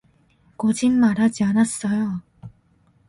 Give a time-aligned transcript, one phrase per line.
[0.57, 2.23] 거짓말하지 않았어요.